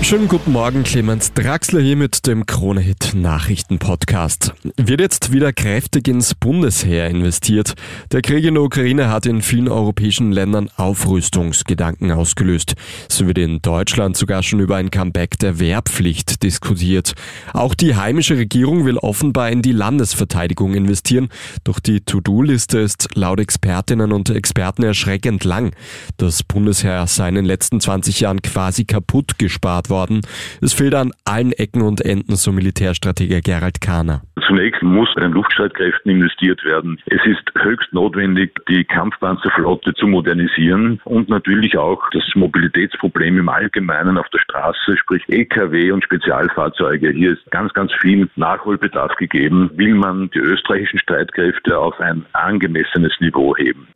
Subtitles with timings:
[0.00, 4.54] Schönen guten Morgen, Clemens Draxler hier mit dem Kronehit Nachrichten Podcast.
[4.76, 7.74] Wird jetzt wieder kräftig ins Bundesheer investiert.
[8.10, 12.74] Der Krieg in der Ukraine hat in vielen europäischen Ländern Aufrüstungsgedanken ausgelöst.
[13.10, 17.12] So wird in Deutschland sogar schon über ein Comeback der Wehrpflicht diskutiert.
[17.52, 21.28] Auch die heimische Regierung will offenbar in die Landesverteidigung investieren.
[21.64, 25.72] Doch die To-Do-Liste ist laut Expertinnen und Experten erschreckend lang.
[26.16, 30.20] Das Bundesheer sei in den letzten 20 Jahren quasi kaputt gespart worden.
[30.60, 34.22] Es fehlt an allen Ecken und Enden, so Militärstrateger Gerald Kahner.
[34.46, 36.98] Zunächst muss den Luftstreitkräften investiert werden.
[37.06, 44.16] Es ist höchst notwendig, die Kampfpanzerflotte zu modernisieren und natürlich auch das Mobilitätsproblem im Allgemeinen
[44.16, 47.10] auf der Straße, sprich EKW und Spezialfahrzeuge.
[47.10, 53.12] Hier ist ganz, ganz viel Nachholbedarf gegeben, will man die österreichischen Streitkräfte auf ein angemessenes
[53.20, 53.88] Niveau heben.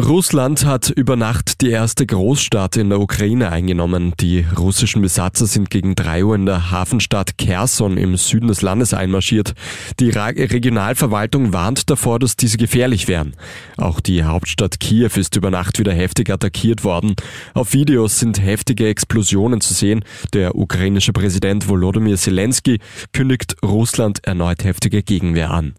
[0.00, 4.14] Russland hat über Nacht die erste Großstadt in der Ukraine eingenommen.
[4.20, 8.94] Die russischen Besatzer sind gegen drei Uhr in der Hafenstadt Kherson im Süden des Landes
[8.94, 9.54] einmarschiert.
[9.98, 13.34] Die Regionalverwaltung warnt davor, dass diese gefährlich wären.
[13.76, 17.16] Auch die Hauptstadt Kiew ist über Nacht wieder heftig attackiert worden.
[17.52, 20.04] Auf Videos sind heftige Explosionen zu sehen.
[20.32, 22.78] Der ukrainische Präsident Volodymyr Zelensky
[23.12, 25.74] kündigt Russland erneut heftige Gegenwehr an.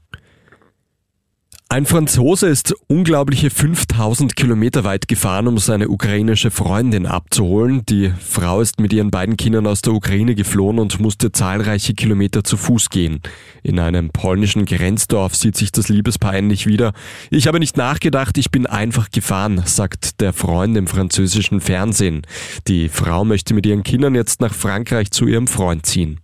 [1.71, 7.85] Ein Franzose ist unglaubliche 5000 Kilometer weit gefahren, um seine ukrainische Freundin abzuholen.
[7.87, 12.43] Die Frau ist mit ihren beiden Kindern aus der Ukraine geflohen und musste zahlreiche Kilometer
[12.43, 13.21] zu Fuß gehen.
[13.61, 16.91] In einem polnischen Grenzdorf sieht sich das Liebespaar endlich wieder.
[17.29, 22.23] Ich habe nicht nachgedacht, ich bin einfach gefahren, sagt der Freund im französischen Fernsehen.
[22.67, 26.19] Die Frau möchte mit ihren Kindern jetzt nach Frankreich zu ihrem Freund ziehen.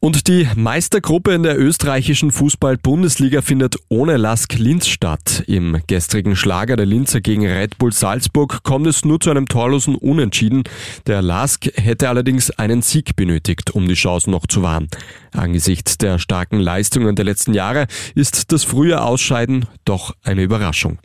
[0.00, 5.42] Und die Meistergruppe in der österreichischen Fußball-Bundesliga findet ohne Lask Linz statt.
[5.48, 9.96] Im gestrigen Schlager der Linzer gegen Red Bull Salzburg kommt es nur zu einem torlosen
[9.96, 10.62] Unentschieden.
[11.08, 14.86] Der Lask hätte allerdings einen Sieg benötigt, um die Chancen noch zu wahren.
[15.32, 20.98] Angesichts der starken Leistungen der letzten Jahre ist das frühe Ausscheiden doch eine Überraschung.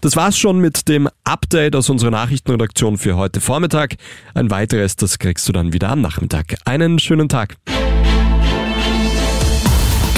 [0.00, 3.96] Das war's schon mit dem Update aus unserer Nachrichtenredaktion für heute Vormittag.
[4.32, 6.56] Ein weiteres, das kriegst du dann wieder am Nachmittag.
[6.64, 7.56] Einen schönen Tag.